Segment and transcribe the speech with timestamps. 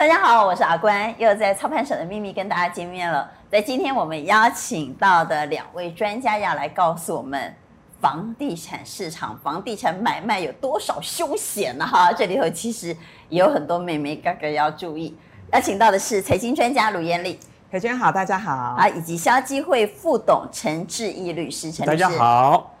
[0.00, 3.30] 大家好，我是阿关，又在操盘手的秘密跟大家见面了。
[3.50, 7.54] 在今天我们邀请到的两位专家要来告诉我们，
[8.00, 11.86] 房地产市场、房地产买卖有多少凶险呢？
[11.86, 12.96] 哈，这里头其实
[13.28, 15.14] 也有很多眉眉哥哥要注意。
[15.52, 17.38] 邀请到的是财经专家卢艳丽，
[17.70, 22.74] 裴娟好，大家好啊，以及消基会副董陈志毅律师，陈律师，大家好。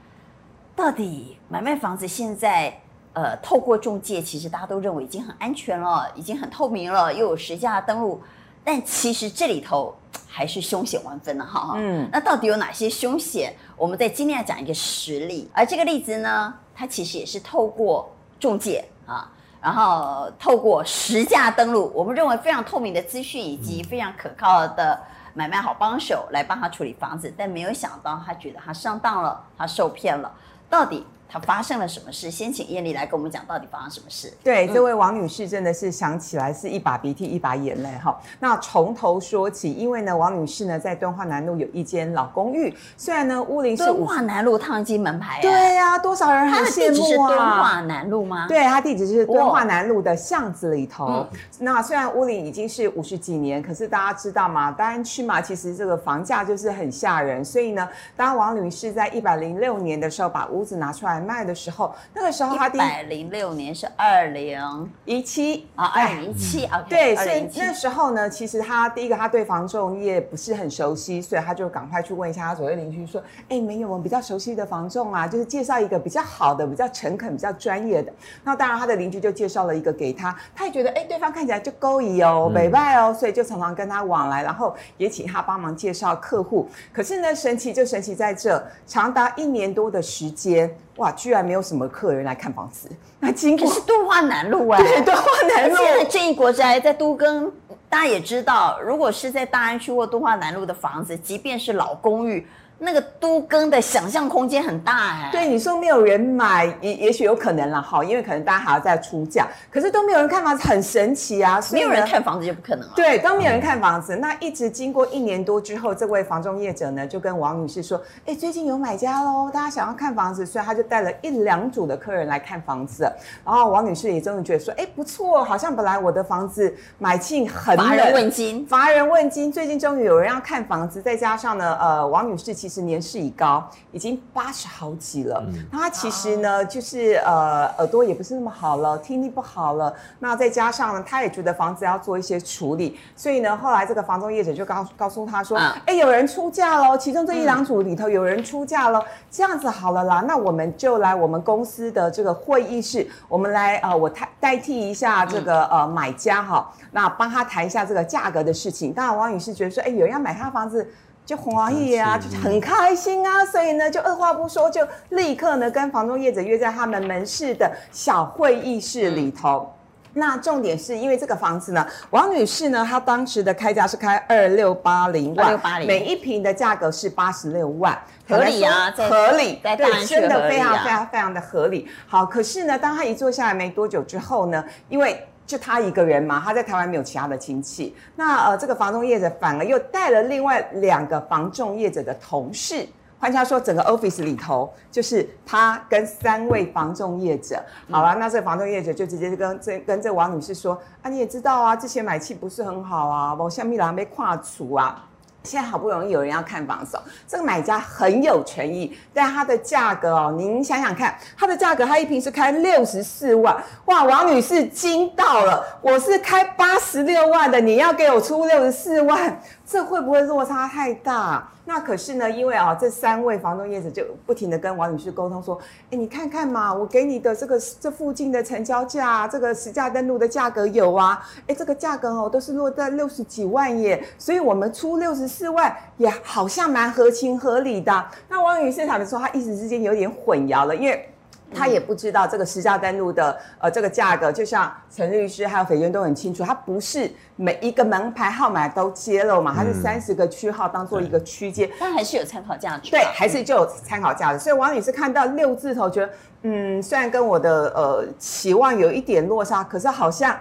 [0.74, 2.80] 到底买卖房子现在，
[3.12, 8.22] 呃，透过中介，其实大家都认为已经很安全了，已经很透明了，又有实价登录，
[8.62, 9.92] 但其实这里头
[10.28, 11.72] 还是凶险万分的哈。
[11.74, 13.52] 嗯，那到底有哪些凶险？
[13.76, 19.28] 我们在今天要讲一个实例，而这个例子呢，它其实也是透过中介啊，
[19.60, 25.00] 然后透过实价登录，我们认为非常透明的资讯以及非常可靠的
[25.34, 30.32] 买卖好帮手来帮他处理房子，但没有想到他觉得他上当了，他受骗了，
[30.70, 31.04] 到底？
[31.32, 32.28] 他发生了什么事？
[32.28, 34.32] 先请艳丽来跟我们讲，到底发生什么事？
[34.42, 38.20] 对，这位王女士真的是想起来是一把鼻涕一把眼泪哈。
[38.40, 47.28] 那从头说起，因为呢，王女士呢在敦化南路有一间老公寓，虽然呢屋龄是敦化南路烫金门牌，对呀、啊，多少人很羡慕啊。
[47.28, 48.48] 敦化南路吗？
[48.48, 51.06] 对，他地址是敦化南路的巷子里头。
[51.06, 54.72] 嗯、那虽然屋龄已经是五十几年，可是大家知道吗？
[54.72, 57.44] 大安区嘛，其实这个房价就是很吓人。
[57.44, 61.94] 所以呢，当王女士在一百零六年的时候把屋子拿出来卖的时候。
[62.14, 78.12] 那个时候他一百零六年是二零一七啊，二零一七啊，对，所以那时候呢，其实他第一个他对房仲业不是很熟悉，所以他就赶快去问一下他左右邻居说，哎，没有我们比较熟悉的房仲啊，就是介绍一个比较好的、比较诚恳、比较专业的。
[78.44, 86.68] 那当然他的邻居就介绍了一个给他，他也觉得哎，对方看起来就勾引哦、美拜哦，所以就常常跟他往来，然后也请他帮忙介绍客户。
[86.92, 90.70] 可是呢，神奇就神奇在这，长达一年多的时间。
[91.00, 92.90] 哇，居然没有什么客人来看房子。
[93.20, 95.76] 那经过是敦化南路哎，对，敦化南路。
[95.76, 97.50] 现在正义国宅在都更，
[97.88, 102.46] 大家也知道，如果是在大安区或敦化南路的房子，即便是老公寓。
[102.82, 111.60] 那个都更的想象空间很大哎，对你说没有人买，也也许有可能了哈，因为可能大家还要再出价，可是都没有人看房子，很神奇啊！
[111.70, 112.92] 没有人看房子就不可能了。
[112.96, 123.04] 对，都没有人看房子，那一直经过一年多之后，这位房中业者呢就跟王女士说：“哎，最近有买家喽，大家想要看房子，所以他就带了一两组的客人来看房子。
[123.44, 135.42] 然后王女士也终于觉得说：哎，不错，好像本来我的房子买进很乏人问津，乏人问津，最近终于有人要看房子，再加上呢，呃，王女士其实年事已高，已经八十好几了。
[135.48, 139.92] 嗯、那他其实呢，就是呃耳朵也不是那么好了，听力不好了。
[140.20, 149.00] 那再加上呢，他也觉得房子要做一些处理，所以呢，后来这个房东业者就告告诉他说：“哎、嗯，有人出价喽，其中这一两组里头有人出价喽。
[149.00, 158.92] 嗯、这样子好了啦，那我们就来我们公司的这个会议室，我们来呃，我代代替一下这个呃买家哈，那帮他谈一下这个价格的事情。
[158.92, 160.86] 当然，王女士觉得说，哎，有人要买他房子。”
[161.30, 169.72] 就欢喜啊，就很开心啊，所以呢，就二话不说，就立刻呢跟房东业者约在他们门市的小会议室里头。
[170.14, 177.96] 那重点是因为这个房子呢，王女士呢，她当时的开价是开二六八零万，每一平的价格是八十六万，
[178.28, 181.88] 合理啊，合理，对，真的非常非常非常的合理。
[182.08, 187.92] 好，可是呢，当她一坐下来没多久之后呢，因为就他一个人嘛，他在台湾没有其他的亲戚。
[188.14, 192.86] 那呃，这个房仲业者反而又带了另外两个房仲业者的同事。
[193.18, 197.60] 换句话说，整个 office 里头就是他跟三位房仲业者。
[197.90, 205.04] 好了，那这个房仲业者就直接跟这跟这王女士说：啊，你也知道啊，之前买气不是很好啊，我下面还没跨出啊。
[205.42, 213.56] 现在好不容易有人要看房子，这个买家很有权益，但它的价格哦，您想想看，它的价格，它一平是开六十四万，
[213.86, 221.48] 哇，王女士惊到了，我是开八十六万的，你要给我出六十四万，这会不会落差太大？
[221.64, 225.56] 那可是呢，因为啊，这三位房东业者就不停的跟王女士沟通说，
[225.92, 238.04] 哎，你看看嘛，我给你的这个这附近的成交价，这个实价登录的价格有啊，哎，这个价格哦都是落在六十几万耶，所以我们出六十四万也好像蛮合情合理的。
[238.28, 241.09] 那王女士坦白说，她一时之间有点混淆了，因为。
[241.54, 252.90] 他也不知道这个实价登录的呃这个价格，就像陈律师还有斐娟都很清楚，它不是每一个门牌号码都揭露嘛，它是三十个区号当做一个区间，但还是有参考价值。
[252.90, 254.38] 对，还是就有参考价值。
[254.38, 256.12] 所以王女士看到六字头，觉得
[256.42, 260.38] 嗯，虽然跟我的呃期望有一点落差，可是好像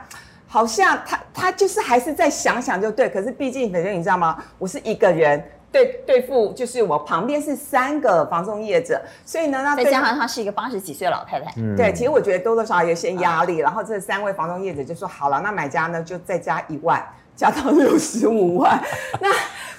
[0.47, 3.09] 好像他他就是还是再想想就对。
[3.09, 4.37] 可是毕竟斐娟你知道吗？
[4.57, 5.43] 我是一个人。
[5.71, 13.57] 对对付，就是我旁边是三个房仲业者，所以呢，那再加上她是一个八十几岁的老太太，嗯，对，其实我觉得多多少少有些压力。
[13.57, 17.03] 然后这三位房仲业者就说好了，那买家呢就再加一万，
[17.35, 18.81] 加到六十五万。
[19.21, 19.29] 那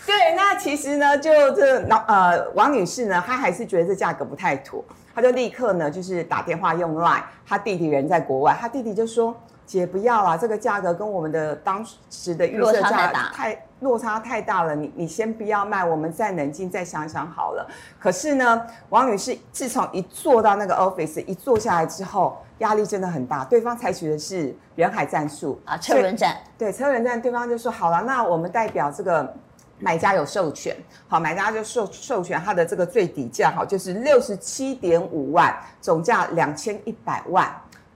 [0.07, 4.85] 对，那其实呢，就这老呃王女士呢，她还是觉得这价格不太妥，
[5.15, 9.35] 她就立刻呢就是打电话用 Line，她弟弟人在国外，她弟弟就说。
[9.67, 17.67] 姐不要啦，这个价格跟我们的当时的预设价太落差太大了，你你先不要卖，我们再冷静再想想好了。
[17.99, 23.45] 可是呢，王女士自从一坐到那个 office，一坐下来之后，压力真的很大。
[23.45, 26.37] 对方采取的是人海战术啊，车轮战。
[26.59, 29.35] 对，车轮战，对方就说好了，那我们代表这个
[29.79, 30.77] 买家有授权，
[31.09, 37.51] 好，买家就授授权他的这个最底价，好，就是六十七点五万，总价两千一百万。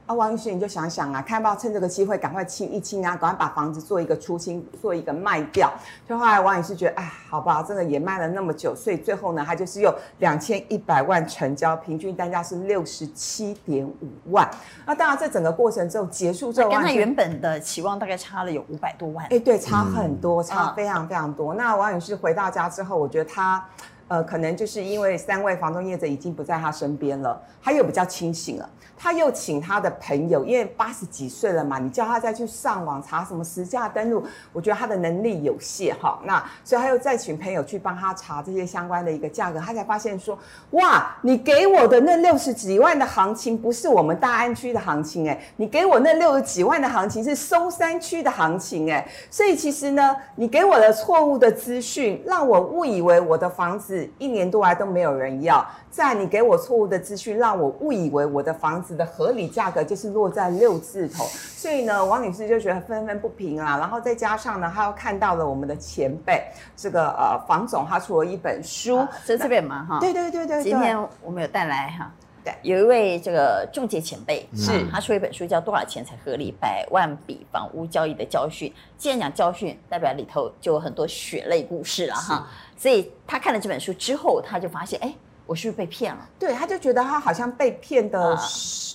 [0.06, 5.72] 啊，王女士，你就想想啊，看要不要趁这个机会赶快清一清啊，赶快把房子做一个出清，做一个卖掉。
[6.06, 14.46] 就后来王女士觉得，哎，好吧，真的也卖了那么久，所以最后呢，她就是用两千一百万成交，平均单价是六十七点五万。
[14.84, 19.24] 那当然，这整个过程之后结束之后，跟她原本的期望大概差了有五百多万。
[19.30, 21.54] 哎，对，差很多，差非常非常多。
[21.54, 23.64] 嗯、那王女士回到家之后，我觉得她。
[24.06, 28.68] 呃，可能就是因为三位房东业者已经不在他身边了，他又比较清醒了，
[28.98, 34.22] 他又请他的朋友，因为八十几岁了嘛，你叫他再去上网查什么实价登录，
[34.52, 36.20] 我觉得他的能力有限哈。
[36.24, 40.38] 那所以他又再请朋友去帮他查这些相关的一个价格，他才发现说，
[40.72, 53.93] 哇，你给我的那六十几万的行情不是我们大安区的行情哎，你给我那六十几万的行情是松山区的行情哎，所以其实呢，你给我的错误的资讯，让我误以为我的房子。
[54.18, 63.78] 一年多来都没有人要，在你给我错误的资讯，让我误以为我的房子的合理价格就是落在六字头，所以呢，王女士就觉得愤愤不平啊。
[63.78, 66.42] 然后再加上呢，她又看到了我们的前辈
[66.76, 70.00] 这个呃房总，他出了一本书，在这边嘛哈。
[70.00, 72.10] 对对对对，今天我们有带来哈。
[72.44, 76.54] 对，有一位这个中介前辈，是他出一本书叫《多少钱才合理？
[76.60, 78.68] 百万笔房屋交易的教训》。
[78.98, 82.46] 既然讲教训，代表里头就有很多血泪故事了哈。
[82.76, 85.14] 所以他看了这本书之后，他就发现，哎，
[85.46, 86.28] 我是不是被骗了？
[86.38, 88.36] 对，他就觉得他好像被骗的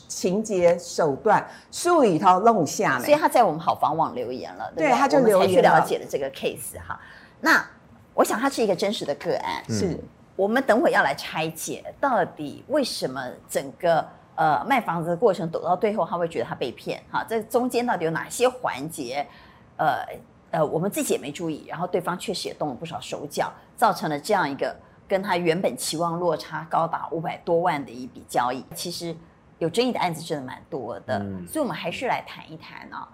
[0.07, 3.03] 情节手段，书里头弄下来。
[3.03, 6.99] 所以他在我们好房网留言了，对，对，他就留言去了解了这个 case 哈。
[7.41, 7.65] 那
[8.13, 9.87] 我想他是一个真实的个案，是。
[9.87, 9.99] 嗯
[10.39, 17.03] 我们等会要来拆解，到底为什么整个呃卖房子的过程走到最后，他会觉得他被骗？
[17.11, 19.27] 哈，这中间到底有哪些环节？
[19.75, 19.97] 呃
[20.51, 24.75] 呃，我们自己也没注意，然后对方确实也动了不少手脚，造成了这样一个
[25.07, 28.63] 跟他原本期望落差高达五百多万的一笔交易。
[28.75, 29.15] 其实
[29.59, 33.09] 有争议的案子真的蛮多的，嗯、所以我们还是来谈一谈啊。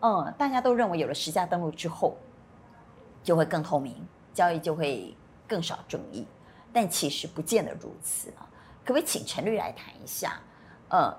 [0.00, 2.16] 嗯，大家都认为有了实价登录之后，
[3.22, 3.94] 就会更透明，
[4.32, 5.16] 交易就会
[5.46, 6.26] 更少争议。
[6.72, 8.46] 但其实不见得如此啊，
[8.84, 10.40] 可不可以请陈律来谈一下？
[10.88, 11.14] 呃，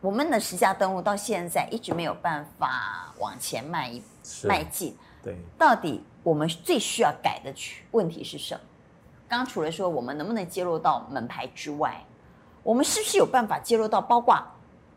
[0.00, 4.00] 我们的实价登录到现在一直没有办法往前迈一
[4.44, 7.52] 迈进，对，到底我们最需要改的
[7.92, 8.60] 问题是什么？
[9.28, 12.04] 刚刚除了说我们能不能揭露到门牌之外，
[12.62, 14.36] 我们是不是有办法揭露到，包括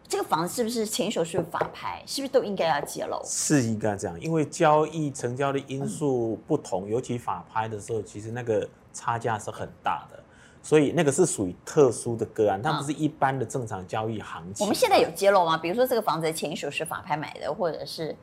[0.08, 3.22] 这个房子是不是前一手是法拍，是不是都应该要揭露？
[3.24, 8.68] 是应该这样，因为交易成交的因素不同，嗯、尤其法拍的时候，其实那个。
[8.96, 10.24] 差价是很大的，
[10.62, 14.64] 所以那个是属于特殊的个案，它不是一般的正常交易行情。
[14.64, 15.58] 我们现在有揭露吗？
[15.58, 18.16] 比如说这个房子前一手是法拍买的，或者是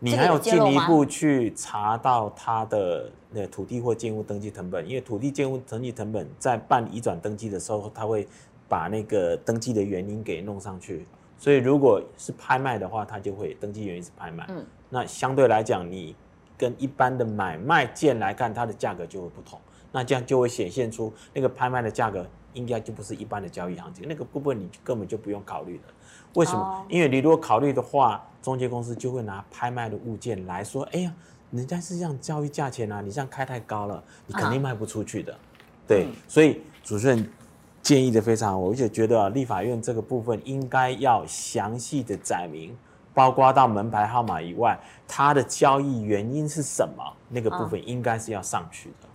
[0.00, 8.26] 你还要进一步去查到它的那土地或建物登记成本，因为土地建物登记成本在办移转登记的时候，他会
[8.66, 11.06] 把那个登记的原因给弄上去。
[11.36, 14.46] 所以如果是拍卖的话，它就会登记原因是拍卖。
[14.48, 16.14] 嗯，那相对来讲，你
[16.58, 19.58] 跟一般的买卖件来看，它的价格就会不同。
[19.92, 25.82] 那这样就会显现出那个拍卖的价格应该就不是一般的交易行情，那个部分你根本就不用考虑了。
[26.34, 26.86] 为什么？Oh.
[26.88, 31.12] 因为你如果考虑的话，中介公司就会拿拍卖的物件来说，哎呀，
[31.50, 35.32] 人家是这样交易价钱啊，你这样开太高了，你肯定卖不出去的。
[35.32, 35.36] Uh.
[35.88, 37.28] 对，所以主持人
[37.82, 42.76] 建议的非常好，我就觉得立法院这个部分应该要详细的载明，
[43.12, 49.08] 包括到门牌号码以外，它的交易原因是什么，那个部分应该是要上去的。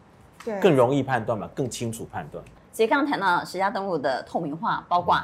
[0.44, 2.44] 对更容易判断嘛，更清楚判断。
[2.72, 5.20] 其实刚刚谈到实价登录的透明化，包括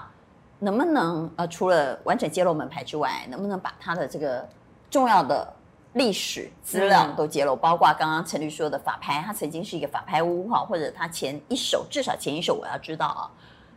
[0.63, 4.48] 能不能呃，除了完整揭露门牌之外，能不能把它的这个
[4.91, 5.51] 重要的
[5.94, 7.56] 历史资料都揭露？
[7.56, 13.32] 嗯、包括刚刚陈律说的法拍，它曾经是一个法拍屋哈，或者它前一手至少前一手我要知道啊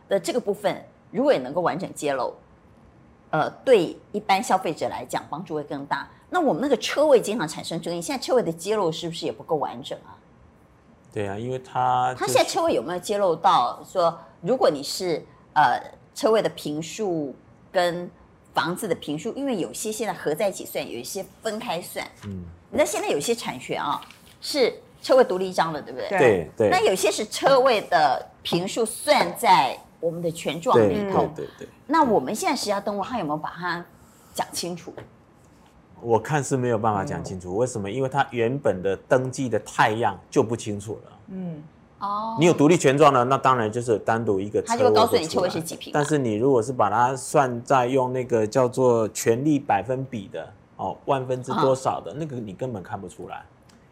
[0.07, 2.35] 的这个部分，如果也能够完整揭露，
[3.31, 6.07] 呃，对一般消费者来讲帮助会更大。
[6.29, 10.13] 那我们那个车位经常产生争议，现在车位的揭露是不是也不够完整啊？
[11.11, 15.81] 对啊，因为他、就是、他现在车位有没有揭露到说，如果你是呃
[16.15, 17.35] 车位的平数
[17.71, 18.09] 跟
[18.53, 22.07] 房子的平数，因为有些现在合在一起算，有一些分开算。
[22.25, 24.01] 嗯，那现在有些产权啊
[24.41, 26.09] 是车位独立一张了，对不对？
[26.17, 26.69] 对对。
[26.69, 31.27] 那有些是车位的平数算在我们的权状里头。
[31.35, 31.67] 对对，对。
[31.85, 33.85] 那我们现在实价登录，他有没有把它
[34.33, 34.93] 讲清楚？
[36.01, 37.89] 我看是没有办法讲清楚，为什么？
[37.89, 41.19] 因为它原本的登记的太样就不清楚了。
[41.29, 41.63] 嗯，
[42.05, 44.77] 哦，你有独立权状的，那当然就是单独一个车位。
[44.77, 45.91] 他就告诉你车位是几平。
[45.93, 50.47] 但是你如果是把它算在用那个叫做权利百分比的
[50.77, 53.43] 哦，万分之多少的那个，你根本看不出来。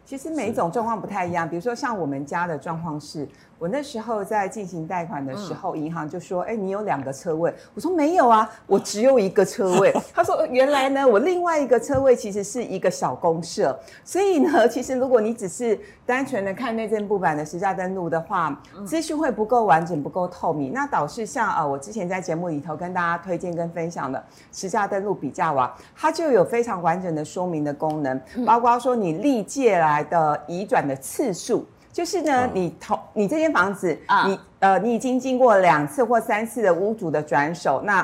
[0.06, 3.28] 其实每一种状况不太一样，比如说像我们家的状况是。
[3.64, 9.90] 我那时候在进行贷款的时候，银行就说：“哎，你有两个车位。”我说：“没有啊，我只有一个车位。
[10.12, 13.74] ”他说：“原来呢，我另外一个车位其实是一个小公社。
[14.04, 18.54] 所以呢，其实如果你只是单纯的看内政部版的实价登录的话，
[18.84, 20.70] 资讯会不够完整、不够透明。
[20.74, 31.64] 那导致像啊，我之前在节目里头跟大家推荐跟分享的实价登录比价网，它就有非常完整的说明的功能，包括说你历届来的移转的次数。
[31.94, 33.96] 就是呢，你投你这间房子，
[34.26, 38.02] 你呃，你已经经过两次或三次的屋主的转手，那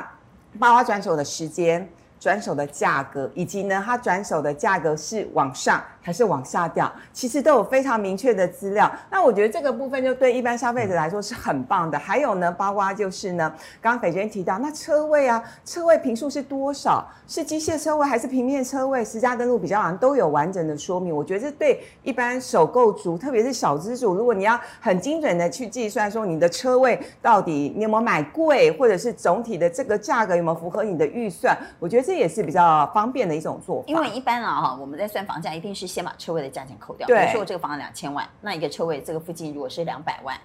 [0.60, 1.86] 包括转手的时间、
[2.20, 5.82] 转手的价格，以及呢，他转手的价格是往上。
[6.02, 8.90] 还是往下掉，其实都有非常明确的资料。
[9.10, 11.98] 那我觉得这个部分就对一般消费者来说是很棒的。
[11.98, 17.06] 还有呢，包括就是呢，刚刚斐娟提到那车位啊，车位坪数是多少？
[17.26, 19.04] 是机械车位还是平面车位？
[19.04, 21.14] 实价登录比较完都有完整的说明。
[21.14, 33.84] 我觉得这对一般首购族，特别是小资族，如果你要很精准的去计算说你的车位到底你有没有买贵，或者是总体的这个价格有没有符合你的预算，我觉得这也是比较方便的一种做法。
[33.86, 35.89] 因为一般啊哈，我们在算房价一定是。
[35.90, 37.06] 先把车位的价钱扣掉。
[37.06, 40.38] 比如说我这个房子两千万，那一个车位这个附近如果是两百万，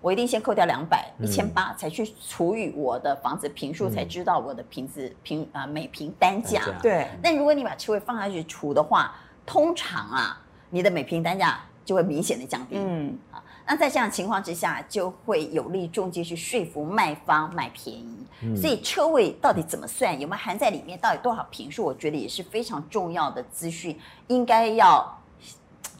[0.00, 6.62] 我一定先扣掉两百一千八，才去除以我的房子平数，才知道我的平子平啊每平单价。
[6.80, 7.06] 对。
[7.22, 9.14] 那如果你把车位放下去除的话，
[9.44, 10.40] 通常啊，
[10.70, 12.76] 你的每平单价就会明显的降低。
[12.78, 13.42] 嗯啊。
[13.70, 18.26] 那在这样的情况之下，就会有利中介去说服卖方买便宜。
[18.42, 23.96] 嗯、所以车位到底怎么算，有没有含在里面，到底多少平数，我觉得也是非常重要的资讯，
[24.26, 25.16] 应该要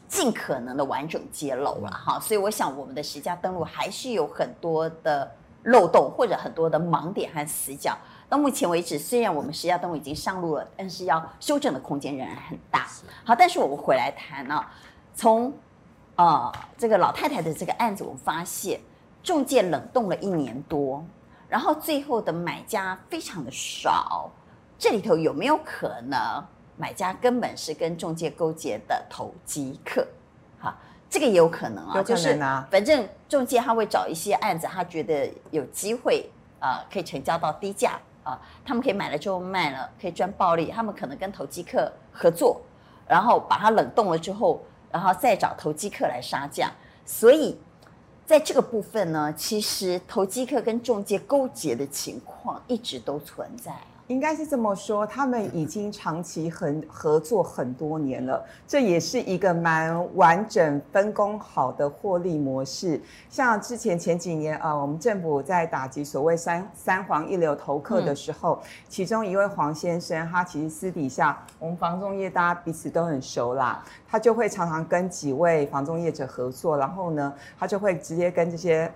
[0.08, 2.18] 尽可能的完整揭露了哈。
[2.18, 5.30] 所以我想，我们的实价登录还是有很多的
[5.62, 7.96] 漏洞，或者很多的盲点和死角。
[8.28, 12.88] 到目前为止，虽然我们实价登录已经上路了，但是要修正的空间仍然很大。
[13.22, 14.74] 好，但是我们回来谈呢、啊，
[15.14, 15.52] 从。
[16.20, 18.78] 啊、呃，这个老太太的这个案子，我发现
[19.22, 21.02] 中介冷冻了一年多，
[21.48, 24.30] 然后最后的买家非常的少，
[24.78, 26.44] 这里头有没有可能
[26.76, 30.06] 买家根本是跟中介勾结的投机客？
[30.58, 30.76] 哈，
[31.08, 32.38] 这个也有可能啊，就是
[32.70, 37.92] 反正中介他会找一些案子，他觉得有机会啊、呃，可以成交到低价
[38.24, 42.60] 啊、呃，他们可以买了之后卖了，可以赚暴利，他们可能跟投机客合作，
[43.08, 44.62] 然后把它冷冻了之后。
[44.92, 46.73] 然后再找投机客来杀价，
[47.06, 47.56] 所以
[48.26, 53.73] 在这个部分呢，其实投机客跟中介勾结的情况一直都存在。
[54.10, 63.00] 应该是这么说，他们已经长期很合作很多年了，这也是一个蛮完整分工好的获利模式。
[63.28, 78.92] 像之前前几年啊，我们政府在打击所谓三三黄一流投客的时候，嗯、其中一位黄先生，他其实私底下我们房仲业大家彼此都很熟啦，他就会常常跟几位房仲业者合作，然后呢，他就会直接跟这些。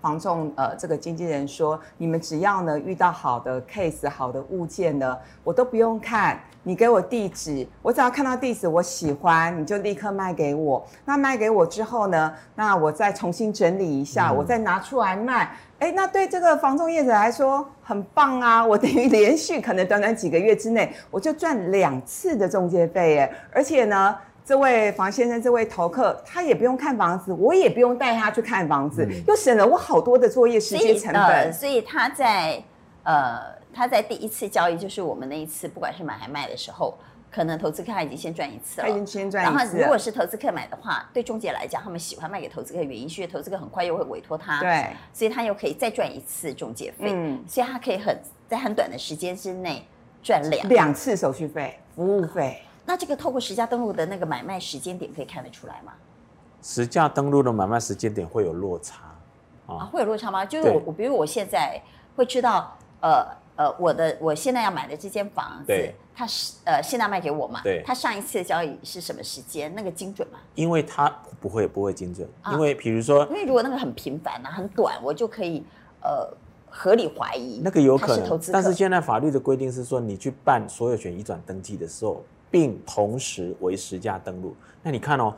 [0.00, 10.86] 房仲呃，这个经纪人说，你们只要呢遇到好的 case、好的物件呢，我都不用看，你给我地址，我只要看到地址我喜欢，你就立刻卖给我。
[11.04, 15.56] 那卖给我之后呢，那我再重新整理一下，嗯、我再拿出来卖。
[15.78, 24.16] 哎，那对这个房仲业者来说很棒啊， 我等于连续可能短短几个月之内，我就赚两次的中介费耶，而且呢。
[24.46, 31.20] 这位房先生，这位投客，他也不用看房子，我也不用带他去看房子，嗯、又省了我好多的作业时间成本。
[31.20, 32.62] 所以，呃，所以他在
[33.02, 33.40] 呃，
[33.74, 36.96] 他在第一次交易，就是我们那一次，不管是买还卖的时候，
[37.28, 39.58] 可能投资客他已经先赚一次了，他已经先赚一次。
[39.58, 48.16] 然后，如果是投资客买的话，对中介来讲，他们喜欢卖给投资客，原因是因为投资客很快又会委托他，对，所以他又可以再赚一次中介费，嗯，所以他可以很
[48.48, 49.84] 在很短的时间之内
[50.22, 52.62] 赚两两次手续费、服务费。
[52.86, 55.92] 那这个透过实价登录的那个买卖时间点可以看得出来吗？
[56.62, 59.02] 实价登录的买卖时间点会有落差
[59.66, 60.44] 啊，会有落差吗？
[60.44, 61.80] 就是我我比如我现在
[62.16, 63.26] 会知道，呃，
[63.56, 67.60] 呃，我的我现在要买的这间房子，对它是呃现在卖给我嘛？
[67.62, 69.72] 对，它上一次的交易是什么时间？
[69.74, 70.38] 那个精准吗？
[70.54, 71.08] 因为它
[71.40, 75.62] 不会不会精准，啊、因为比如说，因为如果那个很频繁啊，很短，我就可以
[76.02, 76.28] 呃
[76.68, 78.50] 合理怀疑那个有可能是。
[78.50, 84.54] 但是现在法律的规定是说，你去办所有权移转登记的时候，并同时为实价登录。
[84.82, 85.34] 那你看哦，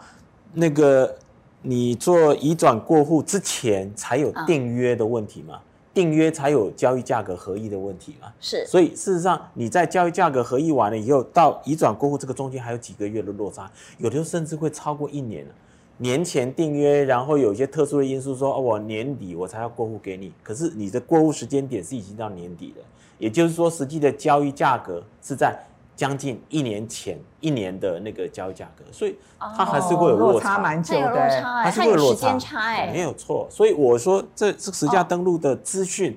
[0.53, 1.15] 那个
[1.63, 5.55] 你做移转过户之前才有订约的问题嘛？
[5.55, 5.63] 啊
[5.95, 8.33] 订约才有交易价格合一的问题嘛？
[8.41, 15.45] 是，所以事实上你在交易价格合一完了以后，到移转过户这个中间还有几个月的落差，有的时候甚至会超过一年。
[15.97, 22.85] 年前订约，然后有一些特殊的因素说，哦，我年底我才要过户给你，可是你的过户时间点是已经到年底了，
[23.19, 25.59] 也就是说实际的交易价格是在。
[25.99, 33.49] 将近一年前一年的那个交易价格，所以它还是会有落差，蛮久的，还是会有落差，时间差哎，没有错。
[33.51, 36.17] 所以我说这这实价登录的资讯，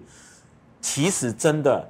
[0.82, 1.90] 其实真的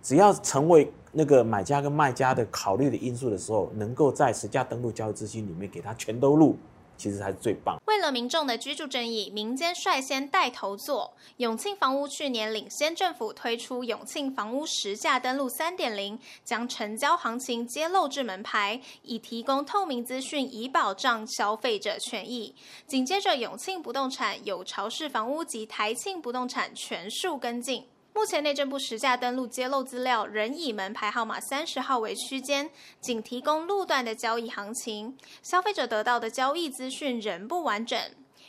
[0.00, 6.56] 只要成为那个买家跟卖家的考虑的因素的时候，能够在实价登录交易资讯里面给它全都录。
[6.96, 7.80] 其实才是最棒。
[7.86, 11.14] 为了民众的居住正义，民间率先带头做。
[11.38, 22.54] 永庆房屋去年领先政府推出永庆房屋实价登录三点零，将成交行情揭露至门牌，以提供透明资讯，以保障消费者权益。
[22.86, 27.86] 紧接着，永庆不动产、有巢氏房屋及台庆不动产全数跟进。
[28.14, 37.98] 目前内政部实价登录揭露资料仍以门牌号码三十号为区间，仅提供路段的交易行情，消费者得到的交易资讯仍不完整。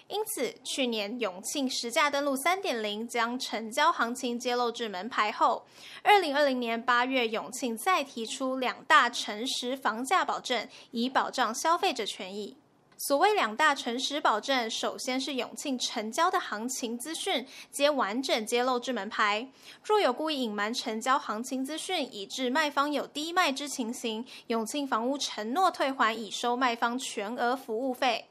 [0.07, 5.65] 因此，去年永庆实价登录三点零将成交行情揭露至门牌后，
[6.03, 12.55] 二零二零年八月永庆再提出两大诚实房价保证，以保障消费者权益。
[12.97, 19.47] 所谓两大诚实保证，首先是永庆成交的行情资讯皆完整揭露至门牌。
[19.83, 28.25] 若有故意隐瞒成交行情资讯，以致卖方有低卖之情形，永庆房屋承诺退还已收卖方全额服务费。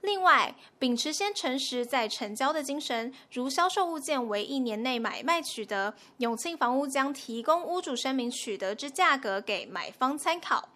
[0.00, 10.68] 另外，秉持先诚实再成交的精神，如销售物件为一年内买卖取得，永庆房屋将提供屋主声明取得之价格给买方参考。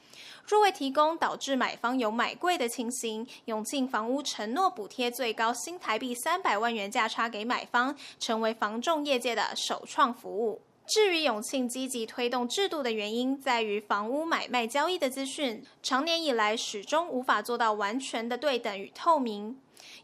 [0.46, 10.60] 若未提供，导致买方有买贵的情形，永庆房屋承诺补贴最高新台币三百万元价差给买方，成为房仲业界的首创服务。
[10.86, 19.58] 至于永庆积极推动制度的原因，在于房屋买卖交易的资讯，长年以来始终无法做到完全的对等与透明。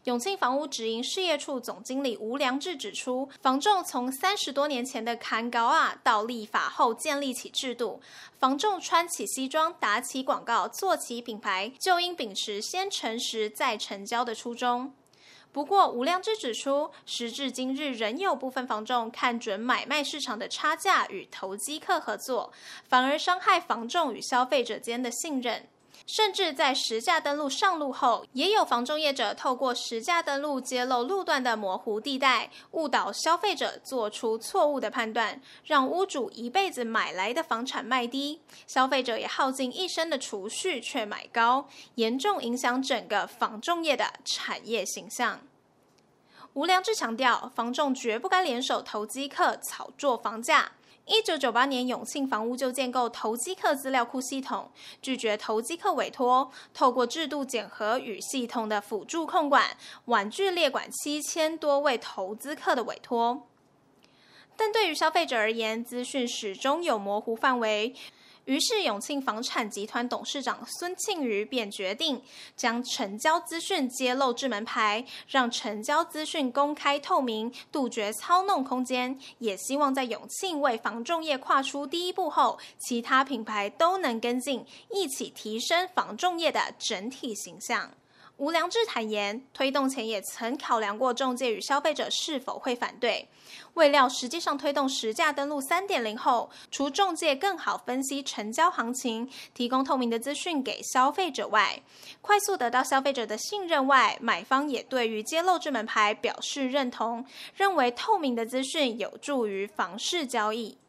[0.05, 8.01] 永庆房屋直营事业处总经理吴良志指出，房仲从三十多年前的砍高啊，到立法后建立起制度，
[8.39, 14.91] 房仲穿起西装、打起广告、做起品牌，就应秉持先诚实再成交的初衷。
[15.51, 22.51] 不过，吴良志指出，时至今日，仍有部分房仲看准买卖市场的差价与投机客合作，
[22.87, 25.67] 反而伤害房仲与消费者间的信任。
[26.05, 45.39] 甚至在实价登录上路后，也有房仲业者透过实价登录揭露路段的模糊地带，误导消费者做出错误的判断，让屋主一辈子买来的房产卖低，消费者也耗尽一生的储蓄却买高，严重影响整个房仲业的产业形象。
[46.53, 50.73] 吴良志强调，房仲绝不该联手投机客炒作房价。
[51.11, 54.71] 一九九八年，永庆房屋就建构投机客资料库系统，
[55.01, 63.45] 拒绝投机客委托，透过制度检核与系统的辅助控管，婉拒列管七千多位投资客的委托。
[64.55, 67.93] 但对于消费者而言，资讯始终有模糊范围。
[68.45, 72.21] 于是，永庆房产集团董事长孙庆余便决定
[72.55, 79.17] 将成交资讯揭露至门牌，让成交资讯公开透明，杜绝操弄空间。
[79.37, 87.91] 也希望在永庆为房仲业跨出第一步后，其他品牌都能跟进，一起提升房仲业的整体形象。
[88.41, 93.27] 吴良志坦言，推动前也曾考量过中介与消费者是否会反对。
[93.75, 101.83] 未料实际上推动实价登录三点零后，除中介更好分析成交行情，提供透明的资讯给消费者外，
[102.21, 107.23] 快速得到消费者的信任外，买方也对于揭露这门牌表示认同，
[107.55, 110.79] 认为透明的资讯有助于房市交易。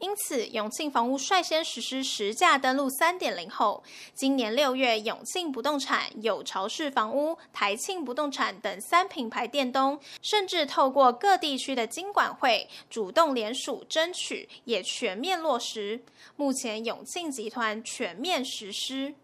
[0.00, 3.82] 因此，永庆房屋率先实施实价登录三点零后，
[4.14, 16.02] 今年六月，永庆不动产、有巢氏房屋、台庆不动产等三品牌店东，甚至透过各地区的经管会主动联署争取，也全面落实。
[16.34, 19.14] 目前，永庆集团全面实施。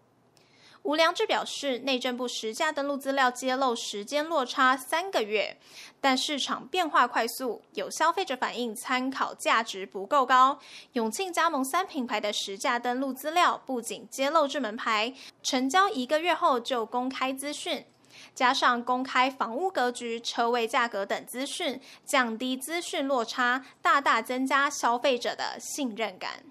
[0.87, 5.57] 吴良志表示，内政部实价登录资料揭露时间落差三个月，
[5.99, 10.57] 但市场变化快速，有消费者反映参考价值不够高。
[10.93, 17.85] 永庆加盟三品牌的实价登录资料不仅揭露至门牌，成交一个月后就公开资讯，
[18.33, 26.45] 加上公开房屋格局、车位价格等资讯，降低资讯落差，大大增加消费者的信任感。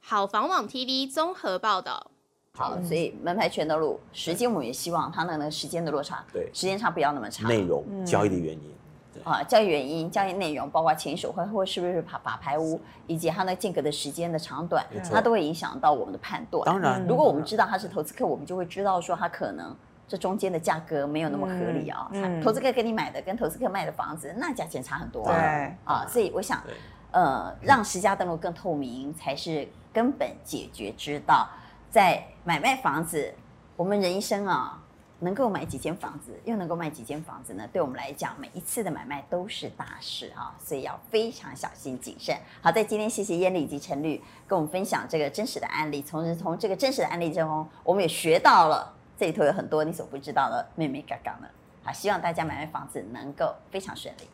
[0.00, 2.12] 好房网 TV 综合报道。
[2.58, 7.48] 好，所以门牌全的路时间，我们也希望它的那个时间的落差，对，时间差不要那么长。
[7.48, 8.74] 内容交易的原因，
[9.22, 16.64] 啊，交易原因、交易内容，包括前手会或是不是把把牌屋，以及它那间隔的时间的长短，它都会影响到我们的判断。
[16.64, 19.74] 当然，如果我们知道他是投资客，我们就会知道说他可能
[20.08, 22.10] 这中间的价格没有那么合理啊。
[22.42, 25.24] 投资客给你买的跟投资客卖的房子，那价钱差很多。
[25.24, 25.34] 对。
[25.84, 26.60] 啊，所以我想，
[27.12, 31.48] 呃，让实价登录更透明才是根本解决之道。
[31.90, 33.32] 在买卖房子，
[33.76, 34.82] 我们人生啊，
[35.20, 37.66] 能够买几间房子，又能够卖几间房子呢？
[37.72, 42.36] 对我们来讲，每一次的买卖都是大事啊，所以要非常小心谨慎。
[42.60, 51.48] 好，在今天谢谢燕丽以及陈律跟我们分享这个真实的案例，从从这个真实的案例中，我们也学到了这里头有很多你所不知道的妹妹嘎嘎呢。
[51.82, 54.28] 好，希望大家买卖房子能够非常顺利。